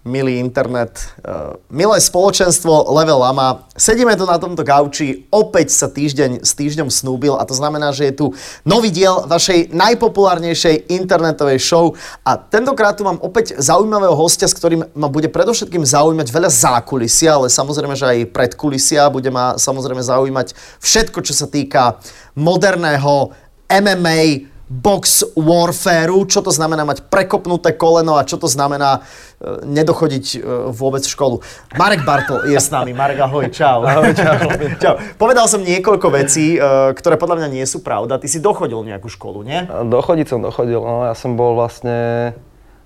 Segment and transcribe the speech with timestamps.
[0.00, 6.40] milý internet, uh, milé spoločenstvo Level Lama, sedíme tu na tomto gauči, opäť sa týždeň
[6.40, 8.26] s týždňom snúbil a to znamená, že je tu
[8.64, 11.92] nový diel vašej najpopulárnejšej internetovej show
[12.24, 17.36] a tentokrát tu mám opäť zaujímavého hostia, s ktorým ma bude predovšetkým zaujímať veľa zákulisia,
[17.36, 22.00] ale samozrejme, že aj predkulisia, bude ma samozrejme zaujímať všetko, čo sa týka
[22.32, 23.36] moderného
[23.68, 29.02] MMA, box warfareu, čo to znamená mať prekopnuté koleno a čo to znamená
[29.42, 30.38] e, nedochodiť e,
[30.70, 31.42] vôbec školu.
[31.74, 32.94] Marek Bartol je s nami.
[32.94, 33.82] Marek, ahoj, čau.
[33.82, 34.38] Ahoj, čau.
[34.82, 34.94] čau.
[35.18, 38.22] Povedal som niekoľko vecí, e, ktoré podľa mňa nie sú pravda.
[38.22, 39.66] Ty si dochodil nejakú školu, nie?
[39.66, 42.30] Dochodiť som dochodil, no ja som bol vlastne,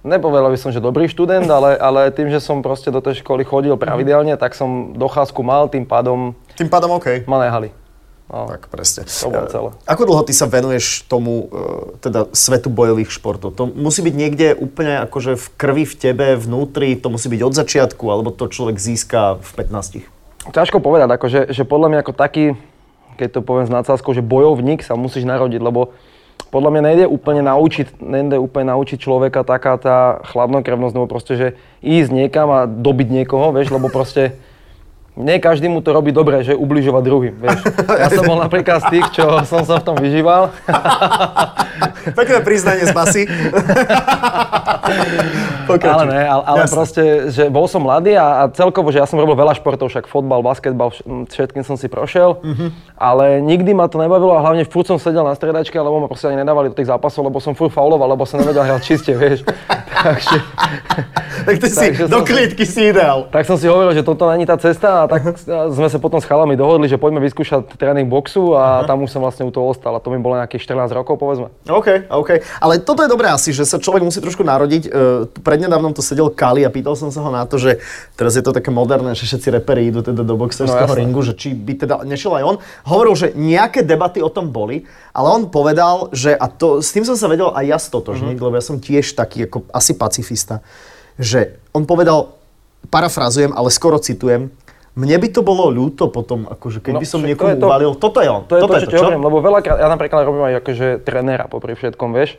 [0.00, 3.44] nepovedal by som, že dobrý študent, ale, ale tým, že som proste do tej školy
[3.44, 7.28] chodil pravidelne, tak som dochádzku mal, tým pádom Tým pádom OK.
[7.28, 7.83] ma nehali.
[8.24, 9.04] No, Tak presne.
[9.04, 9.68] To bolo celé.
[9.84, 13.52] Ako dlho ty sa venuješ tomu, e, teda svetu bojových športov?
[13.54, 17.52] To musí byť niekde úplne akože v krvi, v tebe, vnútri, to musí byť od
[17.52, 19.50] začiatku, alebo to človek získa v
[20.08, 20.14] 15?
[20.52, 22.44] ťažko povedať, akože, že podľa mňa ako taký,
[23.16, 25.96] keď to poviem s nadsázkou, že bojovník sa musíš narodiť, lebo
[26.50, 31.48] podľa mňa nejde úplne naučiť, nejde úplne naučiť človeka taká tá chladnokrevnosť, lebo proste, že
[31.80, 34.36] ísť niekam a dobiť niekoho, vieš, lebo proste
[35.14, 37.62] nie každý mu to robí dobre, že ubližovať druhým, vieš.
[38.02, 40.50] Ja som bol napríklad z tých, čo som sa v tom vyžíval.
[42.18, 43.22] Pekné priznanie z basy.
[45.64, 49.16] Ale ne, ale, ale proste, že bol som mladý a, a celkovo, že ja som
[49.16, 50.92] robil veľa športov, však fotbal, basketbal,
[51.32, 52.36] všetkým som si prošiel,
[53.00, 56.28] ale nikdy ma to nebavilo a hlavne furt som sedel na stredačke, lebo ma proste
[56.28, 59.40] ani nedávali do tých zápasov, lebo som furt fauloval, lebo som nevedel hrať čiste, vieš.
[60.04, 60.36] Takže,
[61.48, 63.24] tak ty si, do klietky si ideál.
[63.32, 66.24] tak som si hovoril, že toto není tá cesta a tak sme sa potom s
[66.24, 69.92] chalami dohodli, že poďme vyskúšať tréning boxu a tam už som vlastne u toho ostal
[69.92, 71.52] a to mi bolo nejakých 14 rokov, povedzme.
[71.68, 72.40] OK, OK.
[72.64, 74.82] Ale toto je dobré asi, že sa človek musí trošku narodiť.
[74.88, 77.84] Uh, prednedávnom to sedel Kali a pýtal som sa ho na to, že
[78.16, 81.34] teraz je to také moderné, že všetci reperi idú teda do boxerského No, ringu, že
[81.34, 82.56] či by teda nešiel aj on.
[82.86, 87.02] Hovoril, že nejaké debaty o tom boli, ale on povedal, že, a to, s tým
[87.02, 90.62] som sa vedel aj ja stotožniť, lebo ja som tiež taký ako asi pacifista,
[91.18, 92.38] že on povedal,
[92.88, 94.52] parafrazujem, ale skoro citujem,
[94.94, 97.66] mne by to bolo ľúto potom, akože keď No, by som to niekomu je to.
[97.66, 100.22] uvalil, toto je on, To je toto to, čo ti hovorím, lebo veľakrát, ja napríklad
[100.22, 102.38] robím aj akože trénera popri všetkom, vieš.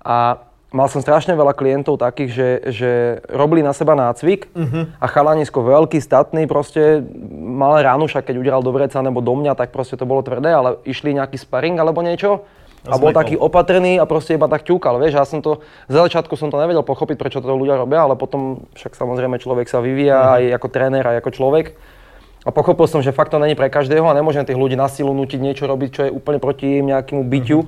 [0.00, 0.38] A
[0.68, 2.90] mal som strašne veľa klientov takých, že, že
[3.26, 4.46] robili na seba nácvik
[4.94, 7.02] a chalanisko veľký, statný, proste
[7.34, 10.52] mal ránu, však keď uderal do vreca nebo do mňa, tak proste to bolo tvrdé,
[10.52, 12.44] ale išli nejaký sparring alebo niečo.
[12.86, 15.58] A bol taký opatrný a proste iba tak ťúkal, vieš, ja som to,
[15.90, 19.66] za začiatku som to nevedel pochopiť, prečo to ľudia robia, ale potom však samozrejme človek
[19.66, 21.66] sa vyvíja aj ako tréner, aj ako človek.
[22.46, 25.10] A pochopil som, že fakt to není pre každého a nemôžem tých ľudí na silu
[25.10, 27.58] nutiť niečo robiť, čo je úplne proti im nejakému byťu.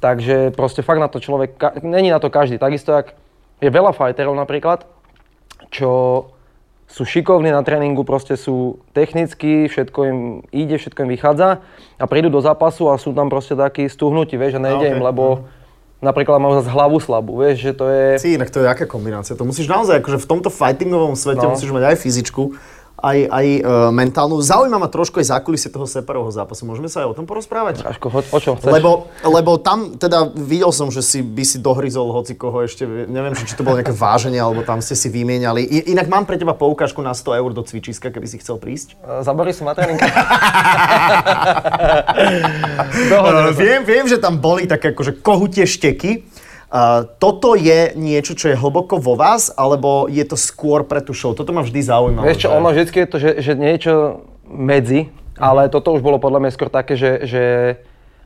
[0.00, 2.56] Takže proste fakt na to človek, ka- není na to každý.
[2.56, 3.12] Takisto, jak
[3.60, 4.84] je veľa fighterov napríklad,
[5.70, 5.90] čo
[6.96, 10.18] sú šikovní na tréningu, proste sú technickí, všetko im
[10.48, 11.60] ide, všetko im vychádza
[12.00, 15.04] a prídu do zápasu a sú tam proste takí stuhnutí, vieš, že nejde A, im,
[15.04, 15.08] okej.
[15.12, 15.24] lebo
[16.00, 18.04] napríklad majú zase hlavu slabú, vieš, že to je...
[18.16, 19.36] Si, inak to je aká kombinácia.
[19.36, 21.52] To musíš naozaj, akože v tomto fightingovom svete No.
[21.52, 22.56] musíš mať aj fyzičku,
[22.96, 24.40] aj, aj uh, mentálnu.
[24.40, 26.64] Zaujíma ma trošku aj zákulisie toho separového zápasu.
[26.64, 27.84] Môžeme sa aj o tom porozprávať?
[27.84, 28.72] Aško, ho, o čom chceš?
[28.72, 33.36] Lebo, lebo tam teda videl som, že si by si dohryzol hoci koho ešte, neviem,
[33.36, 35.60] či, to bolo nejaké váženie, alebo tam ste si vymieniali.
[35.60, 38.96] I, inak mám pre teba poukážku na 100 eur do cvičiska, keby si chcel prísť.
[39.20, 40.00] Zaborí si ma tréning.
[43.56, 46.24] Viem, viem, že tam boli také akože kohutie šteky.
[47.16, 51.30] Toto je niečo, čo je hlboko vo vás, alebo je to skôr pre tú show?
[51.30, 52.26] Toto ma vždy zaujímalo.
[52.26, 53.92] Vieš čo, že- ono vždycky je to, že, že niečo
[54.44, 57.42] medzi, ale toto už bolo podľa mňa skôr také, že, že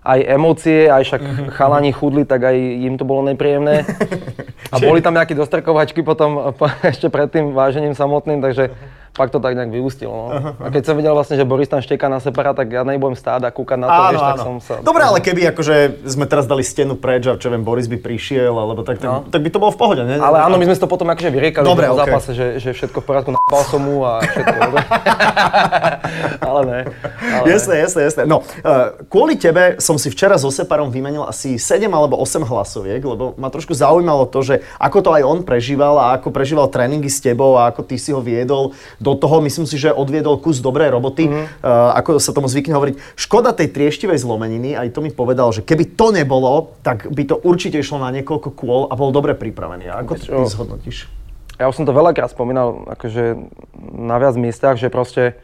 [0.01, 3.85] aj emócie, aj však chalani chudli, tak aj im to bolo nepríjemné.
[4.73, 8.73] A boli tam nejaké dostrkovačky potom po- ešte pred tým vážením samotným, takže
[9.11, 10.13] fakt to tak nejak vyústilo.
[10.31, 10.55] No.
[10.57, 13.43] A keď som videl vlastne, že Boris tam šteka na separa, tak ja nebudem stáť
[13.43, 14.45] a kúkať na to, Áno, vieš, tak áno.
[14.45, 14.75] som sa...
[14.81, 15.75] Dobre, ale keby akože
[16.07, 19.27] sme teraz dali stenu preč a čo viem, Boris by prišiel, alebo tak, tak, No.
[19.27, 20.17] tak by to bolo v pohode, ne?
[20.17, 22.01] Ale áno, my sme si to potom akože vyriekali Dobre, v okej.
[22.01, 24.59] zápase, že, že všetko v poriadku, na***al som mu a všetko
[26.41, 26.81] ale ne.
[27.21, 28.23] Ale Jasné, jasné, jasné.
[28.25, 33.01] No, uh, kvôli tebe som si včera so Separom vymenil asi 7 alebo 8 hlasoviek,
[33.01, 37.09] lebo ma trošku zaujímalo to, že ako to aj on prežíval a ako prežíval tréningy
[37.09, 39.41] s tebou a ako ty si ho viedol, do toho.
[39.41, 41.33] Myslím si, že odviedol kus dobrej roboty, Mhm.
[41.33, 41.45] mm.
[41.59, 42.95] uh, ako sa tomu zvykne hovoriť.
[43.17, 47.37] Škoda tej trieštivej zlomeniny, aj to mi povedal, že keby to nebolo, tak by to
[47.39, 49.89] určite išlo na niekoľko kôl a bol dobre pripravený.
[49.89, 51.09] A ako to ty zhodnotíš?
[51.57, 53.37] Ja už som to veľakrát spomínal, akože
[53.91, 55.37] na viac miestach, že proste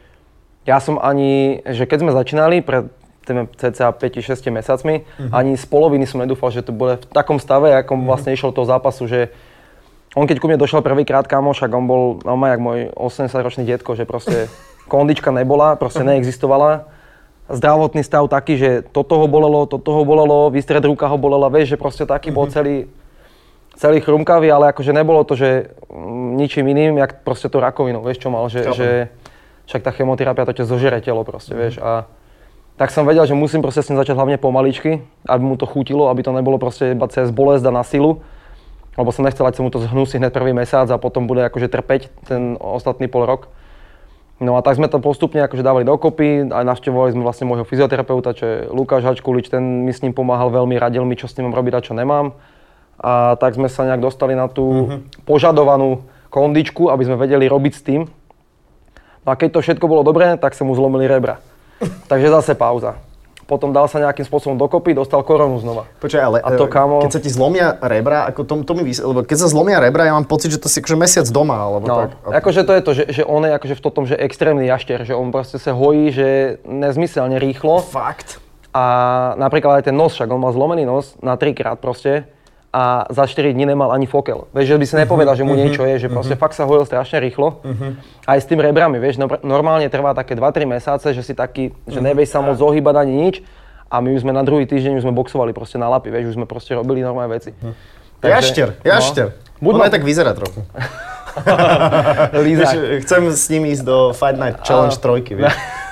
[0.63, 2.89] ja som ani, že keď sme začínali pred
[3.21, 5.31] tými cca 5-6 mesiacmi, Mhm.
[5.31, 8.63] ani z poloviny som nedúfal, že to bude v takom stave, akom vlastne išiel toho
[8.63, 9.29] zápasu, že
[10.17, 14.09] on keď ku mne došiel prvýkrát kamoš, on bol normálne jak môj 80-ročný detko, že
[14.09, 14.49] proste
[14.91, 16.09] kondička nebola, proste Mhm.
[16.09, 16.89] neexistovala.
[17.47, 21.75] Zdravotný stav taký, že toto ho bolelo, toto ho bolelo, výstred ruka ho bolela, vieš,
[21.75, 22.91] že proste taký bol celý,
[23.79, 28.19] celý chrumkavý, ale akože nebolo to, že mm, ničím iným, jak proste tú rakovinu, vieš
[28.19, 28.75] čo mal, že, Chápem.
[28.75, 28.87] že
[29.63, 31.79] však tá chemoterapia to ťa zožere telo proste, vieš.
[31.79, 32.03] A
[32.75, 36.11] tak som vedel, že musím proste s tým začať hlavne pomaličky, aby mu to chutilo,
[36.11, 38.19] aby to nebolo proste iba cez bolesť a na silu.
[38.97, 41.69] Lebo som nechcel, ať sa mu to zhnusí hneď prvý mesiac a potom bude akože
[41.69, 43.53] trpeť ten ostatný pol rok.
[44.37, 48.37] No a tak sme to postupne akože dávali dokopy, aj navštevovali sme vlastne môjho fyzioterapeuta,
[48.37, 51.49] čo je Lukáš Hačkulič, ten mi s ním pomáhal veľmi, radil mi, čo s ním
[51.49, 52.37] mám robiť a čo nemám.
[53.01, 57.81] A tak sme sa nejak dostali na tú požadovanú kondičku, aby sme vedeli robiť s
[57.81, 58.01] tým.
[59.25, 61.41] No a keď to všetko bolo dobré, tak sa mu zlomili rebra.
[62.09, 63.06] Takže zase pauza.
[63.47, 65.87] Potom dal sa nejakým spôsobom dokopy, dostal koronu znova.
[65.97, 68.83] Počkaj, ale A to, e, kámo- keď sa ti zlomia rebra, ako to, to mi
[68.83, 71.55] vys- lebo keď sa zlomia rebra, ja mám pocit, že to si akože mesiac doma,
[71.57, 72.09] alebo No, tak.
[72.27, 75.15] Akože to je to, že, že on je akože v tom, že extrémny jašter, že
[75.15, 76.27] on proste sa hojí, že
[76.67, 77.87] nezmyselne rýchlo.
[77.87, 78.43] Fakt?
[78.75, 78.83] A
[79.39, 82.27] napríklad aj ten nos, však on mal zlomený nos na trikrát proste
[82.77, 84.45] a za 4 dní nemal ani fokel.
[84.53, 87.17] Vieš, že by si nepovedal, že mu niečo je, že proste fakt sa hojil strašne
[87.17, 87.65] rýchlo.
[88.29, 91.97] Aj s tým rebrami, vieš, no, normálne trvá také 2-3 mesiace, že si taký, že
[91.97, 93.35] nevieš sa moc zohýbať ani nič.
[93.89, 96.37] A my už sme na druhý týždeň už sme boxovali proste na lapy, vieš, už
[96.37, 97.55] sme proste robili normálne veci.
[98.21, 99.33] Jašter, jašter.
[99.33, 99.63] No.
[99.63, 100.61] Buď On ma- aj tak vyzerá trochu.
[102.45, 102.77] Lízak.
[103.05, 105.53] Chcem s ním ísť do Fight Night Challenge trojky, vieš.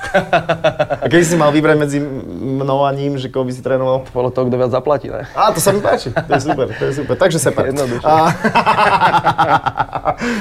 [0.95, 4.05] A keby si mal vybrať medzi mnou a ním, že koho by si trénoval?
[4.09, 5.25] Bolo to, kto viac zaplatí, ne?
[5.29, 7.15] Á, to sa mi páči, to je super, to je super.
[7.15, 7.67] Takže separ.
[7.67, 8.03] Jednoduše.
[8.03, 8.15] A,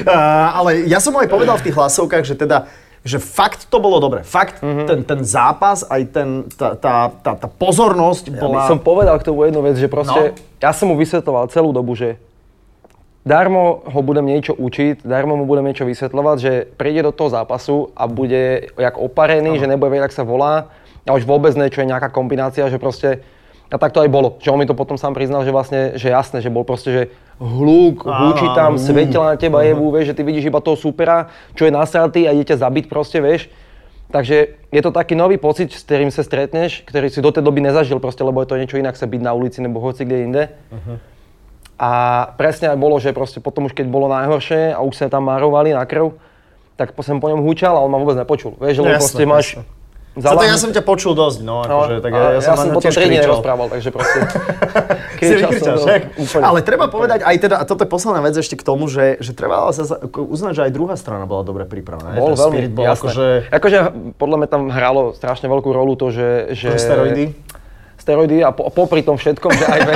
[0.06, 0.16] a,
[0.54, 2.66] ale ja som mu aj povedal v tých hlasovkách, že teda
[3.02, 4.24] že fakt to bolo dobre.
[4.24, 4.84] Fakt Mhm.
[4.86, 8.64] ten, ten zápas, aj ten, tá, tá, tá, tá pozornosť Ja bola...
[8.64, 10.40] som povedal k tomu jednu vec, že proste, No.
[10.58, 12.16] ja som mu vysvetloval celú dobu, že
[13.24, 17.90] darmo ho budem niečo učiť, darmo mu budem niečo vysvetľovať, že príde do toho zápasu
[17.96, 20.70] a bude jak oparený, že nebude vedieť, ak sa volá
[21.08, 23.24] a už vôbec nie, čo je nejaká kombinácia, že proste
[23.72, 24.38] a tak to aj bolo.
[24.38, 27.02] Že on mi to potom sám priznal, že vlastne, že jasné, že bol proste, že
[27.42, 31.66] hluk, hučí tam, svetila na teba jebú, vieš, že ty vidíš iba toho supera, čo
[31.66, 33.50] je nasratý a ide ťa zabiť proste, vieš.
[34.14, 37.64] Takže je to taký nový pocit, s ktorým sa stretneš, ktorý si do tej doby
[37.64, 40.42] nezažil proste, lebo je to niečo inak sa byť na ulici nebo hoci kde inde.
[41.74, 41.90] A
[42.38, 45.74] presne aj bolo, že proste potom už keď bolo najhoršie a už sa tam márovali
[45.74, 46.14] na krv,
[46.78, 48.54] tak som po ňom húčal a on ma vôbec nepočul.
[48.58, 49.46] Vieš, lebo Jasné, proste máš...
[50.14, 52.78] Za to ja som ťa počul dosť, no, akože, tak ja, ja, som, som na
[52.78, 53.24] potom tiež 3 dní kričal.
[53.26, 54.18] nerozprával, takže proste...
[55.24, 56.02] Si vykričal, som však?
[56.22, 56.44] úplne.
[56.44, 59.32] Ale treba povedať aj teda, a toto je posledná vec ešte k tomu, že, že
[59.32, 62.14] treba sa uznať, že aj druhá strana bola dobre pripravená.
[62.18, 63.00] Bol veľmi, bol jasné.
[63.00, 63.26] akože...
[63.50, 63.78] Akože
[64.20, 66.54] podľa mňa tam hralo strašne veľkú rolu to, že...
[66.54, 67.34] že Steroidy?
[68.04, 69.94] Steroidy a po, popri tom všetkom, že aj, ve,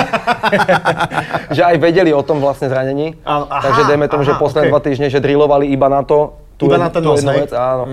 [1.52, 3.20] že aj vedeli o tom vlastne zranení.
[3.20, 4.72] Aha, Takže dajme tomu, že aha, posledné okej.
[4.72, 7.20] dva týždne, že drillovali iba na to, tú, Iba na ten nos?
[7.20, 7.36] Mhm.
[7.36, 7.84] vec, áno.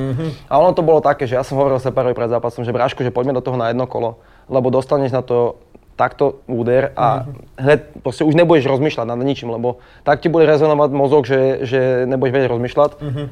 [0.47, 3.11] A ono to bolo také, že ja som hovoril Separovi pred zápasom, že Bráško, že
[3.11, 4.17] poďme do toho na jedno kolo,
[4.47, 5.59] lebo dostaneš na to
[5.93, 7.31] takto úder a Mhm.
[7.57, 11.79] hneď proste už nebudeš rozmýšľať nad ničím, lebo tak ti bude rezonovať mozog, že, že
[12.05, 12.91] nebudeš vedieť rozmýšľať.
[12.99, 13.23] Mhm.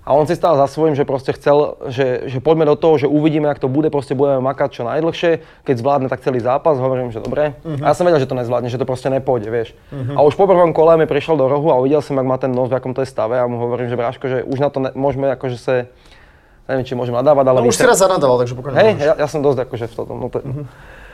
[0.00, 3.06] A on si stál za svojím, že proste chcel, že, že poďme do toho, že
[3.06, 5.44] uvidíme, ak to bude, proste budeme makať čo najdlhšie.
[5.68, 7.52] Keď zvládne tak celý zápas, hovorím, že dobre.
[7.62, 7.84] Mhm.
[7.84, 9.76] A ja som vedel, že to nezvládne, že to proste nepôjde, vieš.
[9.92, 12.48] A už po prvom kole mi prišiel do rohu a uvidel som, ak má ten
[12.48, 14.80] nos, v akom to je stave a mu hovorím, že Bráško, že už na to
[14.80, 15.72] ne, môžeme akože sa,
[16.64, 18.76] neviem, či môžeme nadávať, ale No už si raz zanadával, takže pokojne.
[18.80, 20.40] Hej, ja, ja som dosť akože v tom, no to,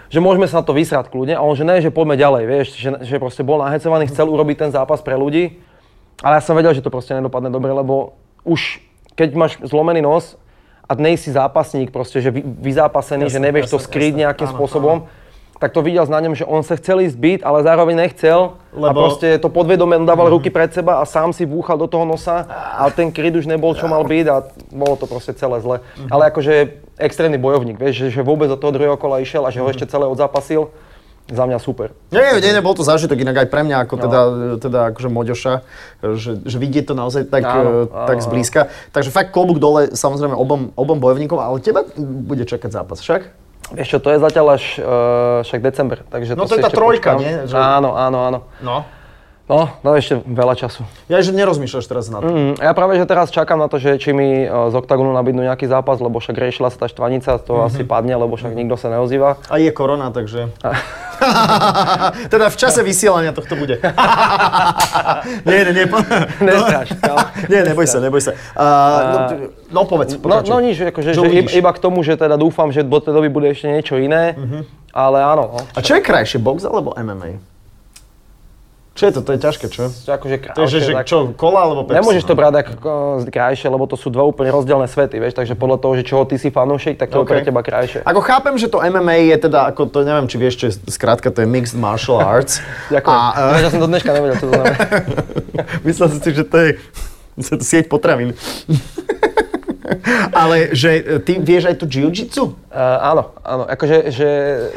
[0.07, 2.67] že môžeme sa na to vysrať kľudne a on, že ne, že poďme ďalej, vieš,
[2.79, 5.59] že, že proste bol nahecovaný, chcel urobiť ten zápas pre ľudí,
[6.23, 8.15] ale ja som vedel, že to proste nedopadne dobre, lebo
[8.47, 8.79] už
[9.13, 10.37] keď máš zlomený nos
[10.85, 14.23] a nejsi zápasník, proste, že vy, vyzápasený, že Jasné, nevieš to jasné, skryť jasné.
[14.23, 14.97] nejakým Áno, spôsobom,
[15.57, 18.77] tak to videl na ňom, že on sa chcel ísť byť, ale zároveň nechcel a
[18.77, 18.97] Lebo- Mhm.
[19.01, 22.45] proste to podvedome dával ruky pred seba a sám si búchal do toho nosa
[22.77, 24.37] a ten kryt už nebol, čo mal byť a
[24.71, 25.81] bolo to proste celé zle.
[25.97, 26.13] Mhm.
[26.13, 26.55] Ale akože
[27.01, 29.73] extrémny bojovník, vieš, že, že vôbec do toho druhého kola išiel a že ho Mhm.
[29.73, 30.69] ešte celé odzapasil,
[31.27, 31.91] za mňa super.
[32.09, 34.03] Nie, nie, nie, bol to zážitok inak aj pre mňa, ako No.
[34.03, 34.21] teda,
[34.59, 35.55] teda akože Moďoša,
[36.15, 38.61] že, že vidieť to naozaj tak, Áno, eh, tak áno, zblízka.
[38.91, 43.23] Takže fakt klobúk dole samozrejme obom, obom bojovníkom, ale teba bude čakať zápas však?
[43.69, 44.87] Vieš čo, to je zatiaľ až uh,
[45.43, 47.19] však december, takže No to si je tá ešte trojka, počkám.
[47.19, 47.35] nie?
[47.45, 48.39] Že- Áno, áno, áno.
[48.61, 48.77] No.
[49.47, 50.83] No, no ešte veľa času.
[51.07, 52.27] Ja, že nerozmýšľaš teraz na to.
[52.27, 55.39] Mm, ja práve, že teraz čakám na to, že či mi e, z OKTAGONu nabídnu
[55.41, 57.63] nejaký zápas, lebo však riešila sa tá štvanica, to Mhm.
[57.65, 59.39] asi padne, lebo však nikto sa neozýva.
[59.47, 60.51] A je korona, takže...
[62.33, 63.81] teda v čase vysielania tohto bude.
[65.49, 65.87] nie, nie, nie.
[65.87, 66.03] po-
[66.39, 66.89] Nestraš,
[67.53, 68.33] nie, neboj sa, neboj sa.
[68.53, 68.61] Uh,
[69.07, 69.19] no,
[69.73, 70.49] no, povedz, No, pokračuj.
[70.49, 71.55] no nič, akože, že uvidíš?
[71.55, 74.37] iba k tomu, že teda dúfam, že do tej doby bude ešte niečo iné,
[74.91, 75.61] ale áno, no.
[75.69, 77.56] A čo je krajšie, box alebo MMA?
[78.97, 79.21] Čo je to?
[79.21, 79.93] To je ťažké, čo?
[79.93, 82.01] Akože To je, že, že tak- čo, kola alebo Pepsi?
[82.01, 82.41] Nemôžeš to no?
[82.41, 82.91] brať ako
[83.29, 86.41] krajšie, lebo to sú dva úplne rozdielne svety, vieš, takže podľa toho, že čoho ty
[86.41, 87.31] si fanúšik, tak to je OK.
[87.31, 88.01] pre teba krajšie.
[88.09, 91.29] Ako chápem, že to MMA je teda, ako to neviem, či vieš, čo je skrátka,
[91.29, 92.65] to je Mixed Martial Arts.
[92.89, 93.21] Ďakujem.
[93.21, 94.79] A, A, ja som do dneška nevedel, čo to znamená.
[95.87, 96.71] Myslel si, že to je
[97.37, 98.33] to sieť potravín.
[100.35, 102.43] Ale že e, ty vieš aj tu jiu-jitsu?
[102.43, 104.29] Uh, áno, áno, akože, že...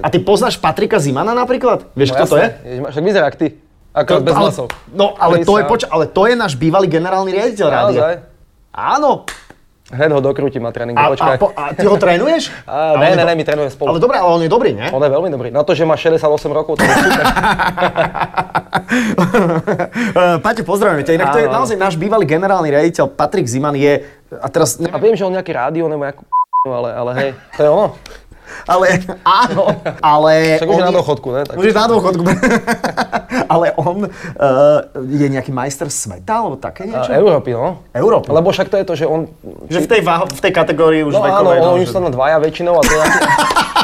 [0.06, 1.90] A ty poznáš Patrika Zimana napríklad?
[1.98, 2.48] Vieš, kto to je?
[2.94, 3.48] Však vyzerá jak ty.
[3.90, 4.68] Akorát bez ale, vlasov.
[4.94, 8.02] no, ale to, je, poč- ale to je náš bývalý generálny riaditeľ rádia.
[8.70, 9.26] Áno.
[9.90, 12.54] Head ho dokrúti na tréningu, A, a, po, a ty ho trénuješ?
[12.70, 13.90] A, ne, ne, ne, my trénujeme spolu.
[13.90, 14.86] Ale dobre, ale on je dobrý, nie?
[14.94, 15.50] On je veľmi dobrý.
[15.50, 16.22] Na to, že má 68
[16.54, 17.26] rokov, to je super.
[20.46, 21.18] Paťo, pozdravujeme ťa.
[21.18, 25.18] Inak to je naozaj náš bývalý generálny riaditeľ Patrik Ziman je, a teraz, A viem,
[25.18, 26.22] že on nejaké rádio nebo nejakú
[26.70, 27.96] ale, ale hej, to je ono.
[28.66, 30.58] Ale áno, ale...
[30.62, 31.42] Však už on na dôchodku, ne?
[31.46, 31.56] Tak.
[31.58, 32.24] Už je na dôchodku.
[33.54, 37.12] ale on uh, je nejaký majster sveta, alebo také A, niečo?
[37.14, 37.86] Európy, no.
[37.94, 38.30] Európy.
[38.30, 39.30] Lebo však to je to, že on...
[39.70, 42.00] Že v tej, váho, v tej kategórii už No áno, vekovej, oni že- už sú
[42.02, 43.04] na dvaja väčšinou a to je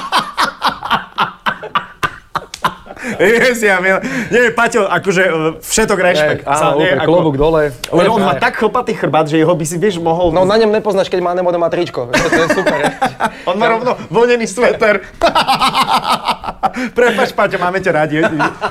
[3.36, 4.00] Yes, ja viem.
[4.31, 6.43] Nie, Paťo, akože uh, všetok rešpekt.
[6.48, 7.72] Sa- Áno, nie, úplne, klobúk dole.
[7.91, 10.31] Ale on má tak chlpatý chrbát, že jeho by si, vieš, mohol...
[10.34, 12.10] No na ňom nepoznáš, keď má nebo má tričko.
[12.10, 12.79] To, je super.
[13.50, 15.05] On má rovno vlnený sveter.
[16.98, 18.22] Prepač, Paťo, máme ťa rádi.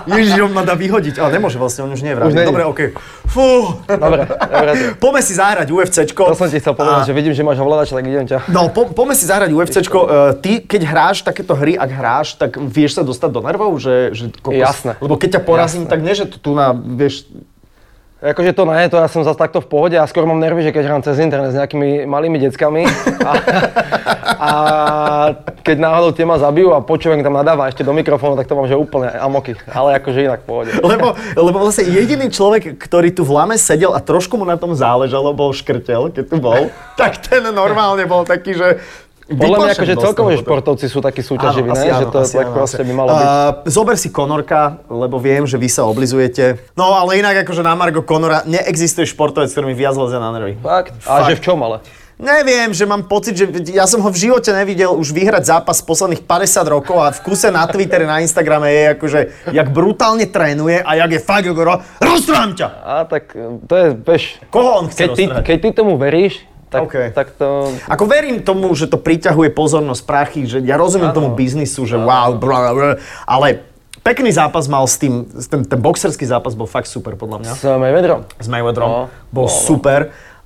[0.08, 1.18] Ježiš, on ma dá vyhodiť.
[1.20, 2.38] Ale nemôže vlastne, on už nie je v rádiu.
[2.40, 2.48] je.
[2.48, 2.88] Dobre, okej.
[3.28, 3.78] Fú.
[3.86, 4.72] Dobre, dobre.
[4.98, 6.22] Poďme si zahrať UFCčko.
[6.30, 8.50] To som ti chcel povedať, že vidím, že máš ovládač, tak idem ťa.
[8.50, 9.98] No, po, poďme si zahrať UFCčko.
[9.98, 10.08] Uh,
[10.38, 13.76] ty, keď hráš takéto hry, ak hráš, tak vieš sa dostať do nervov?
[13.78, 14.92] Že, že kokos, Jasné.
[15.00, 15.92] Lebo keď ťa porazím, Jasné.
[15.92, 17.28] tak nie, že tu, na, vieš...
[18.24, 20.72] Akože to nie, to ja som zase takto v pohode a skôr mám nervy, že
[20.72, 22.88] keď hrám cez internet s nejakými malými deckami
[23.20, 23.30] a,
[24.44, 24.50] a
[25.64, 28.68] keď náhodou tie ma zabijú a počujem, tam nadáva ešte do mikrofónu, tak to mám
[28.68, 30.70] že úplne amoky, ale akože inak v pohode.
[30.84, 34.76] Lebo, lebo vlastne jediný človek, ktorý tu v lame sedel a trošku mu na tom
[34.76, 36.68] záležalo, bol škrtel, keď tu bol,
[37.00, 38.68] tak ten normálne bol taký, že...
[39.24, 42.36] Podľa mňa akože celkovo, že športovci sú takí súťaživí, Áno, asi že áno, to asi
[42.36, 42.88] tak áno, proste asi.
[42.88, 43.24] by malo byť.
[43.24, 46.60] Uh, zober si Konorka, lebo viem, že vy sa oblizujete.
[46.76, 50.60] No ale inak akože na Margo Konora neexistuje športovec, ktorý mi viac leze na nervy.
[50.60, 50.92] Fakt?
[51.08, 51.80] A že v čom ale?
[52.14, 56.23] Neviem, že mám pocit, že ja som ho v živote nevidel už vyhrať zápas posledných
[56.23, 60.94] 50 rokov a v kuse na Twittere, na Instagrame je akože, jak brutálne trénuje a
[60.94, 62.68] jak je fakt, ako ro- roztrhám ťa!
[62.71, 63.35] A tak
[63.66, 66.94] to je, vieš, Koho on chce keď ty, keď ty tomu veríš, tak, OK.
[67.14, 67.71] tak to...
[67.87, 72.35] Ako verím tomu, že to priťahuje pozornosť prachy, že ja rozumiem tomu biznisu, že wow,
[72.35, 73.62] bla, bla, ale
[74.02, 77.52] pekný zápas mal s tým, ten, ten boxerský zápas bol fakt super podľa mňa.
[77.54, 78.21] S Mayweatherom.
[78.42, 79.59] S Mayweatherom No, bol no, no.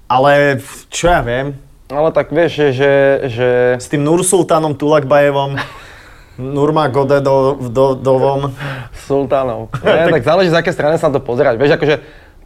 [0.09, 1.55] Ale čo ja viem,
[1.89, 2.93] Ale tak vieš, že, že,
[3.33, 3.49] že
[3.81, 5.57] s tým Nursultánom Tulakbajevom,
[6.39, 7.59] Nurmagomedov,
[9.09, 9.73] Sultánov.
[9.85, 11.57] Ne, tak záleží, z aké strany sa na to pozerať.
[11.57, 11.97] Vieš, akože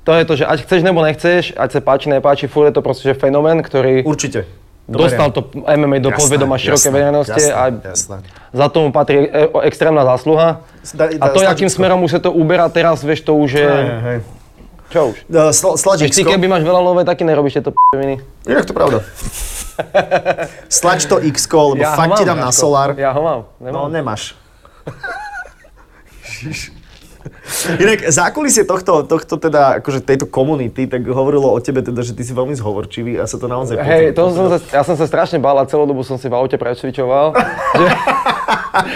[0.03, 2.83] to je to, že ať chceš nebo nechceš, ať sa páči, nepáči, furt je to
[2.83, 4.47] proste že fenomén, ktorý určite.
[4.91, 8.17] To dostal to MMA do Jasné, podvedoma širokej jasné, verejnosti a jasné.
[8.51, 10.67] za tomu patrí e- extrémna zásluha.
[10.91, 13.71] Da- A to, akým smerom už sa to uberá teraz, vieš, to už je...
[13.71, 14.19] Hej, hej.
[14.93, 15.17] Čo už?
[15.51, 15.81] Sl- Vieš,
[16.13, 16.29] ty Sladíčko.
[16.29, 18.21] keby máš veľa love, taky nerobíš tieto p***viny.
[18.45, 19.01] Inak to pravda.
[20.69, 22.93] Slač to x lebo fakt ti dám na solár.
[23.01, 23.41] Ja ho mám.
[23.57, 23.89] No, Nemám.
[23.89, 24.37] nemáš.
[27.83, 32.23] Inak zákulisie tohto, tohto teda, akože tejto komunity, tak hovorilo o tebe teda, že ty
[32.23, 35.43] si veľmi zhovorčivý a sa to naozaj Hej, to som sa, ja som sa strašne
[35.43, 37.35] bál a celú dobu som si v aute precvičoval.
[37.83, 37.87] že,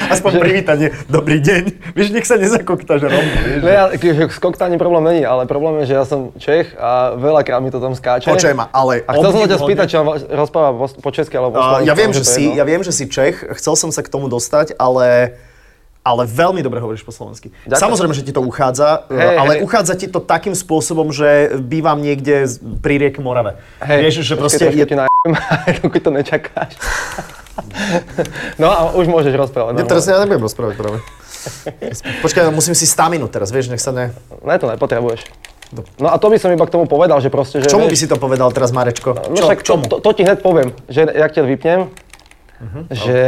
[0.09, 0.89] Aspoň privítanie.
[1.11, 1.93] Dobrý deň.
[1.93, 3.27] Vieš, nech sa nezakoktáš rom.
[3.45, 3.61] vieš.
[3.67, 3.85] ne, ja,
[4.31, 7.83] s koktáním problém není, ale problém je, že ja som Čech a veľakrát mi to
[7.83, 8.31] tam skáče.
[8.31, 9.03] Počkaj ma, ale...
[9.05, 11.83] A chcel som sa ťa spýtať, či on rozpráva po, po česky alebo po Uh,
[11.83, 14.79] ja viem, že si, ja viem, že si Čech, chcel som sa k tomu dostať,
[14.79, 15.35] ale
[16.07, 17.51] ale veľmi dobre hovoríš po slovensky.
[17.67, 17.83] Ďakujem.
[17.83, 19.61] Samozrejme, že ti to uchádza, Hej, ale hej.
[19.67, 22.47] uchádza ti to takým spôsobom, že bývam niekde
[22.79, 23.59] pri rieke Morave.
[23.83, 24.95] Hej, Vieš, že proste je, ti
[25.83, 26.79] dokud to nečakáš.
[28.63, 29.83] no a už môžeš rozprávať.
[29.83, 30.99] Ja teraz ja nebudem rozprávať práve.
[32.23, 34.15] Počkaj, musím si staminu teraz, vieš, nech sa ne...
[34.47, 35.27] Ne, to nepotrebuješ.
[35.99, 37.67] No a to by som iba k tomu povedal, že proste, že...
[37.67, 39.19] Čomu by si to povedal teraz, Marečko?
[39.35, 39.83] No však to, čomu?
[39.91, 41.81] to, to, ti hneď poviem, že jak ťa vypnem,
[42.95, 43.19] že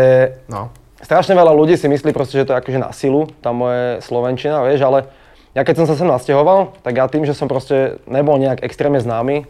[0.47, 0.71] No.
[1.03, 4.63] Strašne veľa ľudí si myslí proste, že to je akože na silu, tá moje slovenčina,
[4.67, 5.11] vieš, ale
[5.55, 9.01] ja keď som sa sem nasťahoval, tak ja tým, že som proste nebol nejak extrémne
[9.03, 9.49] známy,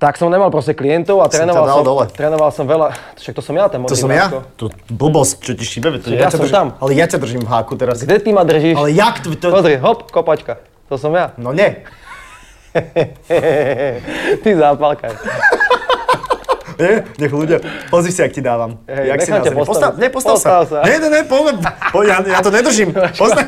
[0.00, 2.04] tak som nemal proste klientov a Si trénoval som, dole.
[2.08, 4.32] trénoval som veľa, však to som ja, ten To som ja?
[4.56, 6.00] To blbosť, čo ti šíbe.
[6.00, 6.66] To Ja ťa som držím, tam.
[6.80, 8.00] Ale ja ťa držím v háku teraz.
[8.00, 8.80] Kde ty ma držíš?
[8.80, 9.36] Ale jak to...
[9.36, 9.52] to...
[9.52, 10.56] Pozri, hop, kopačka.
[10.88, 11.36] To som ja.
[11.36, 11.84] No nie.
[14.42, 15.12] Ty zápalkaj.
[16.82, 17.58] Nie, nech ľudia,
[17.92, 18.80] pozri si, ak ti dávam.
[18.88, 19.56] Hej, jak si na zemi.
[19.60, 20.80] Postav, ne, postav, Postav sa.
[20.80, 20.88] sa.
[20.88, 21.60] Nie, nie, nie, poďme,
[21.92, 22.96] po, ja, ja to nedržím.
[23.20, 23.44] Postav.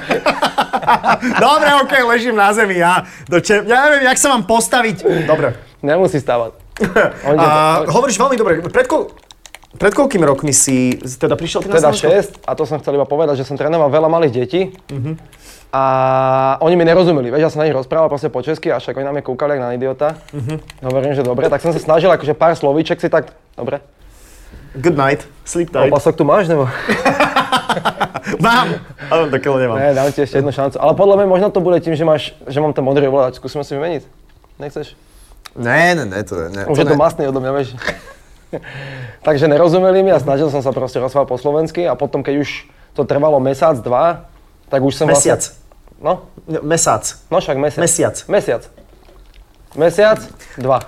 [1.44, 3.64] Dobre, okej, ležím na zemi, ja, do če...
[3.64, 5.24] ja neviem, jak sa mám postaviť.
[5.24, 5.56] Dobre.
[5.80, 6.54] Nemusí stávať.
[7.24, 8.62] A, hovoríš veľmi dobre.
[8.62, 9.10] Pred, ko...
[9.72, 12.38] Pred koľkými rokmi si teda prišiel ty na Teda Slovensko?
[12.38, 15.12] 6 a to som chcel iba povedať, že som trénoval veľa malých detí Mhm.
[15.70, 15.82] a
[16.60, 19.04] oni mi nerozumeli, vieš, ja som na nich rozprával proste po česky a však oni
[19.04, 20.20] na mňa kúkali jak na idiota.
[20.30, 20.60] Mhm.
[20.82, 23.80] Hovorím, že dobre, tak som sa snažil akože pár slovíček si tak, dobre.
[24.74, 25.88] Good night, sleep tight.
[25.88, 26.68] Opasok tu máš, nebo?
[28.38, 29.76] Mám, ale takého nemám.
[29.76, 30.76] Ne, dám ti ešte jednu šancu.
[30.76, 33.36] Ale podľa mňa možno to bude tým, že, máš, že mám ten modrý ovládač.
[33.36, 34.02] Skúsime si vymeniť.
[34.58, 34.94] Nechceš?
[35.54, 36.48] Ne, ne, ne, to.
[36.48, 37.68] Ne, Už je to masný odo mňa, vieš.
[39.26, 42.50] Takže nerozumeli mi a snažil som sa proste rozprávať po slovensky a potom, keď už
[42.92, 44.28] to trvalo mesiac, dva,
[44.68, 45.40] tak už som Mesiac.
[45.40, 45.60] vlastne...
[46.02, 46.26] No,
[46.66, 47.22] Mesác.
[47.30, 47.78] no však mesiac.
[47.78, 48.16] Mesiac.
[48.26, 48.62] Mesiac.
[49.72, 50.18] Mesiac,
[50.60, 50.84] dva.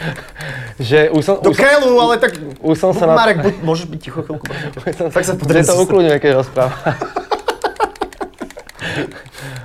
[0.80, 2.32] že už som, Do už, som, keľu, ale tak...
[2.64, 3.18] už som sa na...
[3.18, 4.80] Marek, buď, môžeš byť ticho chvíľku, prosím ťa.
[5.16, 6.76] tak sa že potrebujem to ukludňuje, keď rozpráva.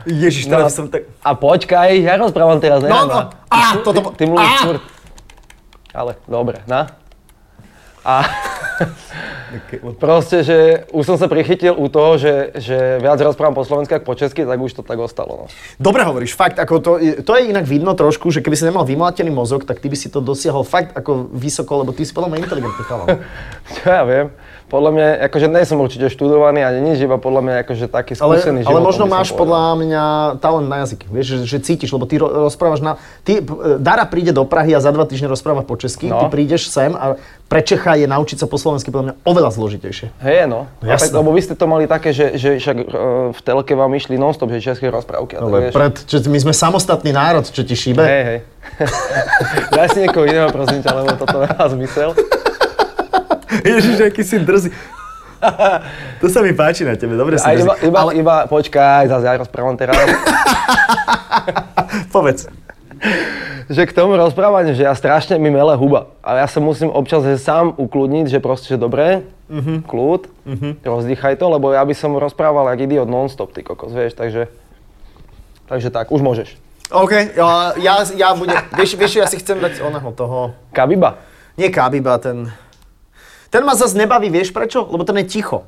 [0.03, 1.07] Ježiš, No, teraz som tak...
[1.21, 2.89] a počkaj, ja rozprávam teraz, ne?
[2.89, 4.11] No, no, á, toto...
[4.17, 4.63] Ty mluvíš á!
[4.65, 4.83] furt.
[5.93, 6.91] Ale, dobre, na?
[8.01, 8.25] A
[9.99, 10.57] proste, že
[10.95, 14.47] už som sa prichytil u toho, že, že viac rozprávam po slovensky ako po česky,
[14.47, 15.45] tak už to tak ostalo.
[15.45, 15.45] No.
[15.77, 16.91] Dobre hovoríš, fakt, ako to,
[17.21, 20.07] to je inak vidno trošku, že keby si nemal vymlátený mozog, tak ty by si
[20.07, 23.07] to dosiahol fakt ako vysoko, lebo ty si podľa mňa inteligentný chalan.
[23.75, 24.27] Čo ja viem,
[24.71, 28.39] podľa mňa, akože nie som určite študovaný ani nič, iba podľa mňa akože taký Ale,
[28.39, 30.03] skúsený ale životom možno máš podľa mňa
[30.39, 32.95] talent na jazyky, vieš, že, že cítiš, lebo ty ro- rozprávaš na...
[33.21, 33.43] Ty,
[33.77, 36.23] Dara príde do Prahy a za dva týždne rozpráva po česky, No.
[36.23, 40.07] ty prídeš sem a pre Čecha je naučiť sa po slovensky podľa mňa oveľa zložitejšie.
[40.17, 40.71] Hej, no.
[40.71, 41.19] No A tak, jasné.
[41.19, 42.85] lebo vy ste to mali také, že, že však e,
[43.29, 45.35] v telke vám išli non-stop, že české rozprávky.
[45.35, 45.73] A tak, Ale vieš.
[45.75, 47.99] pred, čo, my sme samostatný národ, čo ti šíbe.
[47.99, 48.39] Hej, hej.
[49.75, 52.15] Daj si niekoho iného, prosím ťa, lebo toto nemá zmysel.
[53.61, 54.69] Ježiš, aký si drzý.
[56.17, 58.11] to sa mi páči na tebe, dobre si A iba, iba, ale...
[58.15, 59.95] iba, počkaj, zase ja rozprávam teraz.
[62.11, 62.45] Povedz.
[63.65, 66.11] že k tomu rozprávaniu, že ja strašne mi mele huba.
[66.19, 69.83] A ja sa musím občas že sám ukludniť, že proste, že dobré, Mhm.
[69.83, 70.21] kľud,
[70.79, 74.47] rozdýchaj to, lebo ja by som rozprával jak idiot non-stop, ty kokos, vieš, takže...
[75.67, 76.55] Takže tak, už môžeš.
[76.87, 81.17] OK, ja, ja, ja budem, vieš, vieš, ja si chcem dať oného toho, Kabiba.
[81.55, 82.47] nie Kabiba, ten,
[83.51, 84.87] ten ma zase nebaví, vieš prečo?
[84.87, 85.67] Lebo ten je ticho.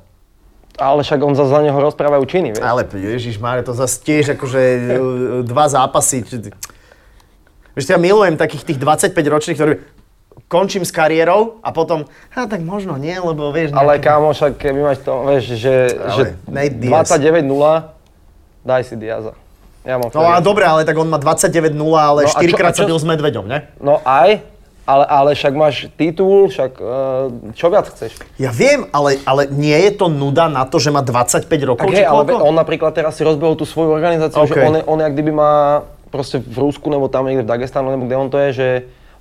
[0.80, 2.64] Ale však on za, za neho rozprávajú činy, vieš.
[2.66, 4.80] Ale Ježiš Máre, to zase tiež akože e,
[5.46, 6.26] dva zápasy.
[7.78, 9.74] Vieš, ja milujem takých tých 25 ročných, ktorí
[10.50, 13.74] končím s kariérou a potom, a tak možno nie, lebo vieš...
[13.74, 17.10] Ale kámo, však keby máš to, vieš, že, Ale že Nate Diaz.
[17.10, 19.34] 29-0, daj si Diaza.
[19.84, 22.58] Ja mám No a dobre, ale tak on má 29-0, ale No a 4 čo-
[22.58, 23.68] krát sa bil s Medveďom, ne?
[23.84, 24.42] No aj,
[24.84, 28.20] ale, ale však máš titul, však uh, čo viac chceš?
[28.36, 31.96] Ja viem, ale, ale nie je to nuda na to, že má 25 rokov, Tak
[31.96, 34.52] hej, ale on napríklad teraz si rozbehol tú svoju organizáciu, OK.
[34.52, 35.54] že on, on jak kdyby má
[36.12, 38.68] proste v Rusku, nebo tam niekde v Dagestanu, nebo kde on to je, že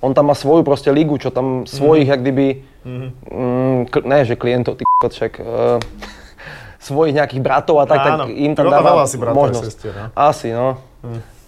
[0.03, 2.47] on tam má svoju proste ligu, čo tam svojich, jak kdyby,
[2.83, 5.79] mm, kl- ne, že klientov, ty však, uh,
[6.91, 8.27] svojich nejakých bratov a tak, Áno.
[8.27, 9.63] tak im tam dáva asi bratov možnosť.
[9.63, 10.07] sestier, no.
[10.11, 10.83] Asi, no.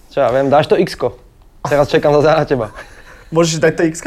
[0.07, 0.95] Čo ja viem, dáš to x
[1.67, 2.67] Teraz čekám zase na teba.
[3.33, 3.97] Môžeš dať to x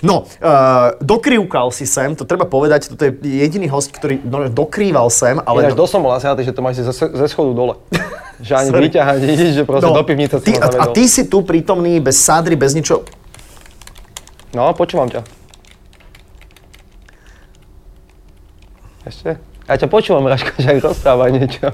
[0.00, 5.12] No, uh, dokrývkal si sem, to treba povedať, toto je jediný host, ktorý no, dokrýval
[5.12, 5.68] sem, ale...
[5.68, 7.74] Ináč dosť som bol asi na tý, že to máš ze, ze schodu dole.
[8.46, 12.00] že ani vyťahať nič, že proste do pivnice ty, a, a ty si tu prítomný,
[12.00, 13.04] bez sádry, bez ničo.
[14.56, 15.22] No, počúvam ťa.
[19.04, 19.36] Ešte?
[19.68, 21.66] Ja ťa počúvam, Raško, že aj rozprávaj niečo.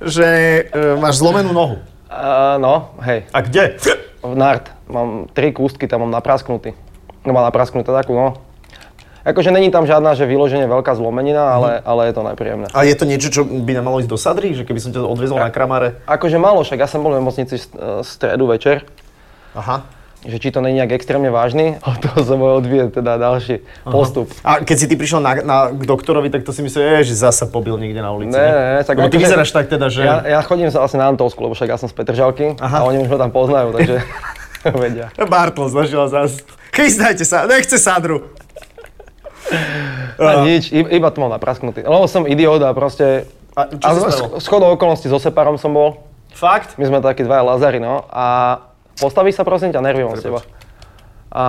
[0.00, 0.28] že
[0.72, 1.76] uh, máš zlomenú nohu.
[2.08, 3.76] Uh, no, hej, A kde?
[4.24, 4.77] v nart.
[4.88, 6.72] Mám tri kústky, tam mám naprasknutý.
[7.22, 8.40] No, mám naprasknutú takú, no.
[9.28, 12.66] Akože není tam žiadna, že vyloženie veľká zlomenina, ale, ale je to nepríjemné.
[12.72, 14.56] A je to niečo, čo by nemalo ísť do sadry?
[14.56, 16.00] Že keby som ťa odvezol na kramare?
[16.08, 17.64] Akože malo, však ja som bol v nemocnici e,
[18.00, 18.88] stredu večer,
[19.52, 19.84] Aha.
[20.24, 24.32] že či to není nejak extrémne vážny, od toho sa bude odvieť teda ďalší postup.
[24.40, 27.44] A keď si ty prišiel na, na, k doktorovi, tak to si myslel, že zasa
[27.44, 28.32] pobil niekde na ulici.
[28.32, 30.08] Ne, ne, ne, tak Lebo ty akože- vyzeráš tak teda, že...
[30.08, 32.80] Ja, ja chodím sa asi na Antolsku, lebo však ja som z Petržalky Aha.
[32.80, 34.00] a oni už ma tam poznajú, takže
[34.82, 35.08] vedia.
[35.20, 36.42] Bartol zažil zás.
[36.70, 38.30] Chystajte sa, nechce sadru.
[40.18, 41.80] A nič, iba to mám naprasknutý.
[41.80, 43.24] Lebo som idiot a proste
[43.56, 44.36] A čo A sa z- stalo?
[44.36, 46.04] s chodou okolností so Separom som bol.
[46.30, 46.76] Fakt?
[46.76, 48.04] My sme takí dvaja Lazari, no.
[48.06, 48.58] A
[48.94, 50.40] postaví sa prosím ťa, nervy mám z teba.
[51.28, 51.44] A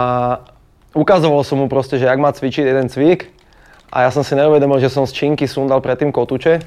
[0.91, 3.29] ukazoval som mu proste, že jak má cvičiť jeden cvik.
[3.89, 6.61] A ja som si neuvedomil, že som z činky sundal predtým kotúče.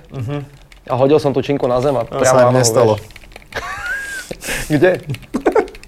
[0.84, 2.94] A hodil som tú činku na zem a To priamo sa im nohu, nestalo.
[4.72, 4.90] Kde?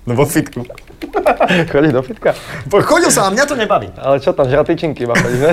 [0.05, 0.69] No vo fitku.
[1.73, 2.37] Chodíš do fitka?
[2.69, 3.89] Chodil som, a mňa to nebaví.
[3.97, 5.53] Ale čo tam, žratý činky iba chodíš, ne?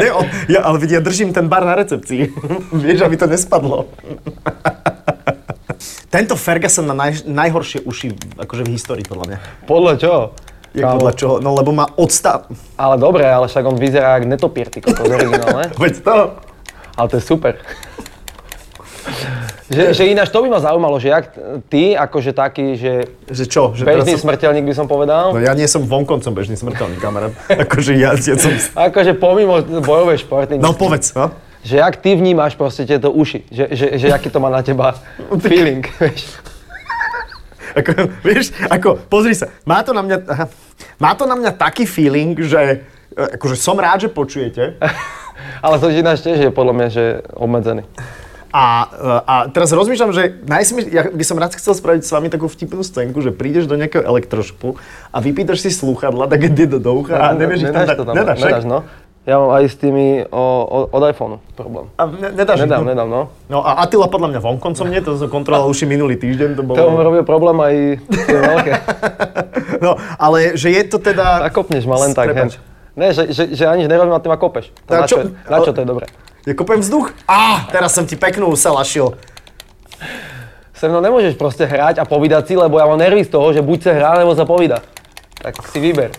[0.00, 2.32] Nie, on, ja, ale vidí, ja držím ten bar na recepcii.
[2.84, 3.92] Vieš, aby to nespadlo.
[6.10, 9.38] Tento Ferguson má naj, najhoršie uši akože v histórii, podľa mňa.
[9.68, 10.20] Podľa čoho?
[10.70, 10.94] Jak Kámo.
[10.98, 11.34] podľa čoho?
[11.42, 12.46] No lebo má odstav...
[12.78, 15.66] Ale dobre, ale však on vyzerá jak netopír, ty kokos, originál, ne?
[15.76, 16.14] Veď to...
[16.96, 17.54] Ale to je super.
[19.70, 21.24] Že, že ináč to by ma zaujímalo, že jak
[21.70, 22.92] ty, akože taký, že
[23.30, 23.62] Že čo?
[23.70, 24.26] Že bežný som...
[24.26, 27.30] smrteľník by som povedal, No ja nie som vonkoncom bežný smrteľný kamarát.
[27.70, 28.50] akože ja, ja som...
[28.74, 31.30] akože pomimo bojové športy, No povedz, no.
[31.62, 34.98] že jak ty vnímaš proste tieto uši, že, že, že aký to má na teba
[35.38, 36.34] feeling, vieš.
[37.70, 40.50] Ako, vieš, ako, pozri sa, má to na mňa, aha,
[40.98, 42.82] má to na mňa taký feeling, že
[43.14, 44.74] e, akože som rád, že počujete.
[45.64, 47.04] Ale to ináč tiež je podľa mňa, že
[47.38, 47.86] obmedzený.
[48.50, 48.90] A,
[49.22, 52.82] a teraz rozmýšľam, že najsmie, ja by som rád chcel spraviť s vami takú vtipnú
[52.82, 54.74] scénku, že prídeš do nejakého elektrošpu
[55.14, 57.96] a vypýtaš si slúchadla, tak ide do, do ucha a nevieš ich tam dať.
[57.96, 58.82] to tam, Nedáš, nedáš, no.
[59.28, 61.92] Ja mám aj s tými o, o, od iPhoneu problém.
[61.94, 62.88] A ne, nedáš Nedám, no.
[62.88, 63.22] nedám, no.
[63.46, 66.74] No a Attila podľa mňa vonkoncom nie, to som kontroloval už minulý týždeň, to bolo...
[66.80, 67.74] To robil problém aj
[68.26, 68.72] veľké.
[69.80, 71.40] No, ale že je to teda...
[71.48, 72.36] Zakopneš ma len tak.
[72.92, 74.68] Ne, že, že, že aniž nerobím a ty ma kopeš.
[74.84, 76.04] To na, čo- čo, na čo to je dobré?
[76.48, 77.12] Ja kopem vzduch?
[77.28, 79.12] Á, teraz som ti peknú usalašil.
[80.72, 83.60] Se mnou nemôžeš proste hrať a povídať si, lebo ja mám nervy z toho, že
[83.60, 84.80] buď sa hrá, alebo sa povída.
[85.44, 86.16] Tak si vyber.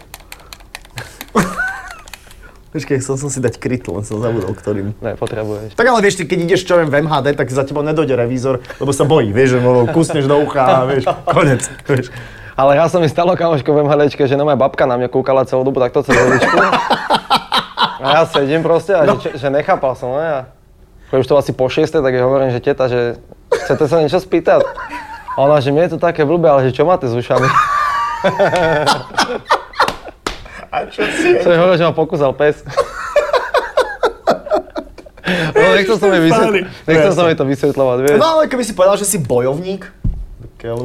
[2.71, 4.95] Počkej, chcel som si dať kryt, len som zabudol, ktorým.
[5.03, 5.75] Ne, potrebuješ.
[5.75, 8.63] Tak ale vieš, ty keď ideš čo viem v MHD, tak za tebou nedojde revízor,
[8.79, 12.13] lebo sa bojí, vieš, že mu kusneš do ucha a vieš, konec, vieš.
[12.55, 15.43] Ale raz sa mi stalo kamoško v MHDčke, že no moja babka na mňa kúkala
[15.43, 16.15] celú dobu takto cez.
[18.01, 19.15] A ja sedím proste a No.
[19.15, 20.25] že, že nechápal som, ne?
[20.25, 20.39] A
[21.09, 24.17] keď už to asi po šieste, tak jej hovorím, že teta, že chcete sa niečo
[24.17, 24.65] spýtať?
[25.31, 27.45] A ona, že mne je to také blbé, ale že čo máte s ušami?
[30.67, 31.35] A čo si?
[31.43, 32.63] Som jej hovoril, že ma pokúsal pes.
[35.51, 38.17] No, nechcel som jej, vysvetl- nechcel som jej to vysvetľovať, vieš.
[38.17, 39.87] No ale keby si povedal, že si bojovník.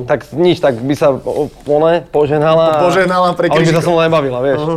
[0.06, 1.12] Tak nič, tak by sa
[1.62, 2.80] one poženala.
[2.80, 3.82] Poženala pre A už by sa Križíkov.
[3.82, 4.60] so mnou nebavila, vieš.
[4.62, 4.76] Aha.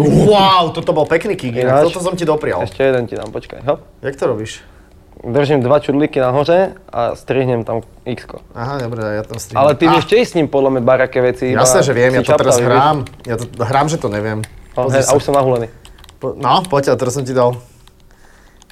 [0.00, 1.92] Wow, toto bol pekný kick, Ináč.
[1.92, 2.64] toto som ti doprial.
[2.64, 3.84] Ešte jeden ti dám, počkaj, hop.
[4.00, 4.64] Jak to robíš?
[5.22, 8.40] Držím dva čudlíky nahoře a strihnem tam x -ko.
[8.54, 9.64] Aha, dobré, ja tam strihnem.
[9.64, 11.52] Ale ty vieš tiež s ním podľa mňa baraké veci.
[11.52, 13.04] Jasné, že viem, ja to teraz hrám.
[13.26, 14.42] Ja to hrám, že to neviem.
[14.90, 15.68] hej, a už som nahulený.
[16.18, 17.56] Po- No, poď, a teraz som ti dal.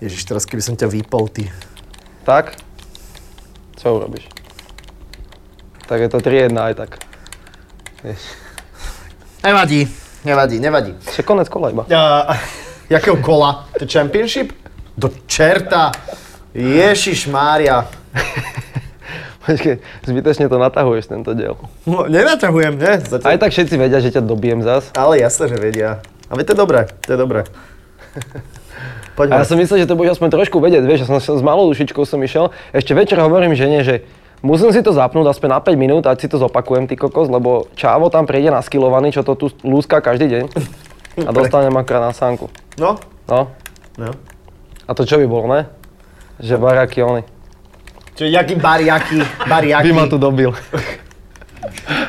[0.01, 1.53] Ježiš, teraz keby som ťa vypol, ty.
[2.25, 2.57] Tak?
[3.77, 4.29] Co urobíš?
[5.87, 6.91] Tak je to 3-1 aj tak.
[8.05, 8.23] Vieš.
[9.45, 9.89] Nevadí,
[10.25, 10.93] nevadí, nevadí.
[11.05, 11.85] Ešte konec kola iba.
[11.87, 12.35] Uh,
[12.91, 13.67] jakého kola?
[13.79, 14.53] To championship?
[14.97, 15.93] Do čerta.
[16.55, 17.87] Ježiš Mária.
[19.47, 21.57] Počkej, zbytečne to natahuješ tento diel.
[21.89, 23.01] No, nenaťahujem, ne?
[23.01, 23.41] Aj Zatiaľ.
[23.41, 24.93] tak všetci vedia, že ťa dobijem zas.
[24.93, 26.05] Ale jasné, že vedia.
[26.29, 27.41] A to je dobré, to je dobré.
[27.51, 29.43] A Poďme.
[29.43, 32.05] ja som myslel, že to budeš aspoň trošku vedieť, vieš, ja som s malou dušičkou
[32.09, 32.55] som išiel.
[32.73, 34.07] Ešte večer hovorím žene, že
[34.41, 37.69] musím si to zapnúť aspoň na 5 minút, ať si to zopakujem, ty kokos, lebo
[37.75, 40.45] Čávo tam príde naskilovaný, čo to tu lúska každý deň.
[41.21, 42.49] A dostanem akorát na sánku.
[42.77, 42.97] No,
[43.29, 43.53] No.
[43.97, 44.11] no.
[44.85, 45.71] A to čo by bolo, ne?
[46.41, 47.23] Že baraky oni.
[48.15, 49.87] Čiže jaký bariaky, bariaky.
[49.87, 50.51] By ma tu dobil.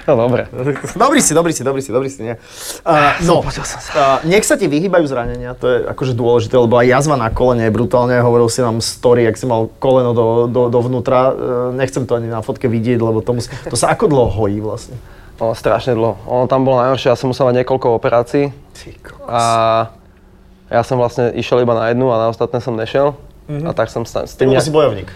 [0.07, 0.47] No dobre.
[0.95, 2.35] Dobrý si, dobrý si, dobrý si, dobrý si, nie.
[2.87, 7.15] Uh, no, uh, nech sa ti vyhýbajú zranenia, to je akože dôležité, lebo aj jazva
[7.19, 11.19] na kolene je brutálne, hovoril si nám story, ak si mal koleno do, do, dovnútra,
[11.31, 11.33] uh,
[11.75, 14.95] nechcem to ani na fotke vidieť, lebo to, mus, to sa ako dlho hojí vlastne?
[15.41, 16.21] No, strašne dlho.
[16.29, 18.53] Ono tam bolo najhoršie, ja som musel mať niekoľko operácií
[19.25, 19.41] a
[20.71, 23.19] ja som vlastne išiel iba na jednu a na ostatné som nešiel.
[23.51, 24.63] A tak som s Ty tým bol nejak...
[24.63, 25.09] si bojovník.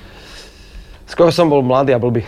[1.05, 2.25] Skôr som bol mladý a blbý.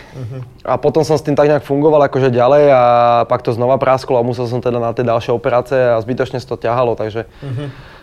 [0.61, 2.83] A potom som s tým tak nejak fungoval akože ďalej a
[3.25, 6.45] pak to znova prasklo a musel som teda na tie ďalšie operácie a zbytočne sa
[6.45, 7.25] to ťahalo, takže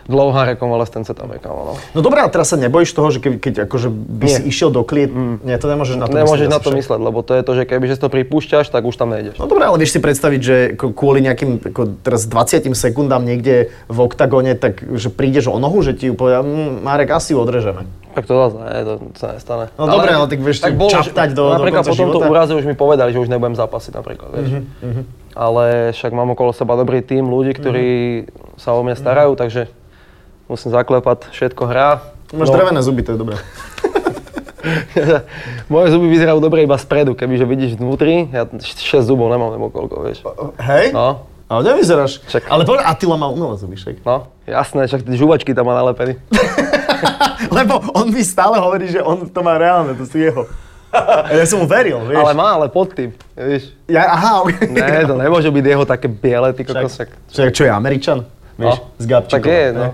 [0.05, 1.73] dlouhá rekonvalescence tam je, kámo, no.
[1.91, 4.35] No dobré, ale teraz sa nebojíš toho, že keď, keď akože by Nie.
[4.35, 6.77] si išiel do kliet, nie, to nemôžeš na to Nemôžeš myslieť na to však.
[6.77, 9.35] mysleť, lebo to je to, že keby že to pripúšťaš, tak už tam nejdeš.
[9.35, 13.97] No dobré, ale vieš si predstaviť, že kvôli nejakým ako teraz 20 sekundám niekde v
[13.99, 17.89] oktagóne, tak že prídeš o nohu, že ti ju povedia, mm, Marek, asi ju odrežeme.
[18.13, 19.65] Tak to zase nie, to sa nestane.
[19.73, 22.31] No dobre, ale tak vieš, bolo, čaptať do- do Napríklad konca po tomto života.
[22.31, 24.49] úraze už mi povedali, že už nebudem zápasiť napríklad, vieš.
[24.79, 25.01] Mhm,
[25.35, 27.87] Ale však mám okolo seba dobrý tým ľudí, ktorí
[28.21, 28.55] Mhm.
[28.55, 29.67] sa o mňa starajú, takže
[30.45, 32.01] musím zaklepať, všetko hrá.
[32.31, 32.55] Máš No.
[32.55, 33.37] drevené zuby, to je dobré.
[35.67, 38.65] Moje zuby vyzerajú dobre iba spredu, kebyže vidíš vnútri, ja 6
[39.03, 40.25] zubov nemám, nebo koľko, vieš.
[40.57, 40.89] Hej?
[40.91, 42.25] No, Ale nevyzeráš.
[42.25, 44.01] Však- Ale povedz, Attila má umelé zuby, však.
[44.01, 46.17] no, jasné, však žuvačky tam má nalepený.
[47.53, 50.49] Lebo on mi stále hovorí, že on to má reálne, to sú jeho.
[51.29, 52.17] Ja som mu veril, vieš.
[52.17, 53.67] Ale má, ale pod tým, vieš.
[53.85, 54.71] Ja, aha, ok.
[54.71, 57.09] Ne, to nemôže byť jeho také biele, ty kokos, však.
[57.29, 58.23] Však čo je, Američan?
[58.55, 58.95] Vieš, No.
[58.95, 59.35] z Gabčíkova.
[59.35, 59.85] Tak je, no.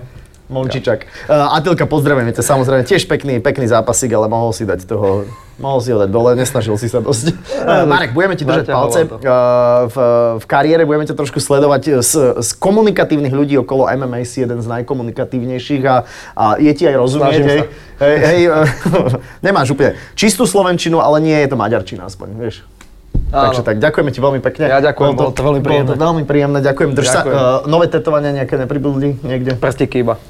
[0.52, 1.08] Mončičak.
[1.26, 5.24] Uh, Atilka, pozdravujeme ťa, samozrejme, tiež pekný, pekný zápasík, ale mohol si dať toho,
[5.56, 7.32] mohol si ho dať dole, nesnažil si sa dosť.
[7.64, 9.16] Uh, Marek, budeme ti držať palce to.
[9.16, 9.96] uh, v,
[10.38, 12.12] v kariére, budeme ťa trošku sledovať z,
[12.44, 16.04] z komunikatívnych ľudí okolo MMA, si jeden z najkomunikatívnejších a,
[16.36, 18.04] a je ti aj rozumieť, hej, sa.
[18.04, 18.40] hej, hej
[19.46, 22.62] nemáš úplne čistú slovenčinu, ale nie je to maďarčina aspoň, vieš.
[23.32, 23.48] Áno.
[23.48, 24.64] Takže tak, ďakujeme ti veľmi pekne.
[24.68, 25.88] Ja ďakujem, bolo to veľmi príjemné.
[25.88, 26.90] Bolo to veľmi príjemné, ďakujem.
[26.92, 27.36] Drž sa, Ďakujem.
[27.40, 29.56] uh, nové tetovania nejaké nepribudli niekde?
[29.56, 30.20] Prstíky iba.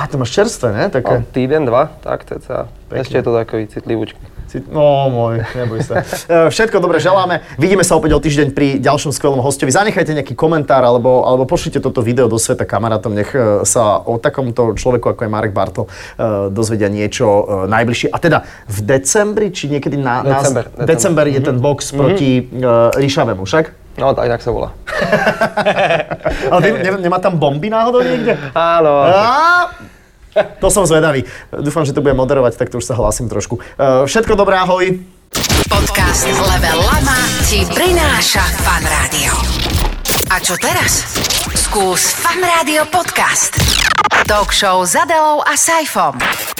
[0.00, 0.84] Aha, to máš čerstvé, ne?
[0.88, 1.20] Také.
[1.28, 2.72] týden, dva, tak ceca.
[2.88, 3.04] Pekne.
[3.04, 4.16] Ešte je to takový citlivúčky.
[4.48, 6.00] Ci- No môj, neboj sa.
[6.26, 7.44] E, Všetko dobre želáme.
[7.54, 9.68] Vidíme sa opäť o týždeň pri ďalšom skvelom hostovi.
[9.68, 13.12] Zanechajte nejaký komentár alebo, alebo pošlite toto video do sveta kamarátom.
[13.12, 15.88] Nech e, sa o takomto človeku, ako je Marek Bartl, e,
[16.48, 17.28] dozvedia niečo
[17.68, 18.08] najbližšie.
[18.08, 20.24] A teda v decembri, či niekedy na...
[20.24, 21.26] na- December, december december.
[21.28, 22.64] je ten box proti e,
[22.96, 23.64] Ríšavemu, však?
[23.98, 24.70] No, tak, tak sa volá.
[26.52, 28.38] Ale ne, ne, nemá tam bomby náhodou niekde?
[28.54, 29.08] Áno.
[30.62, 31.26] To som zvedavý.
[31.50, 33.58] Dúfam, že to bude moderovať, tak to už sa hlásim trošku.
[34.06, 34.94] Všetko dobré, ahoj.
[35.66, 37.18] Podcast Level Lama
[37.50, 39.34] ti prináša Fan Rádio.
[40.30, 41.02] A čo teraz?
[41.54, 43.58] Skús Fan Rádio podcast.
[44.26, 46.59] Talk show s Adelou a Saifom.